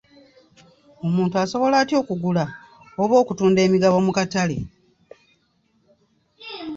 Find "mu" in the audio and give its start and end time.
4.05-4.11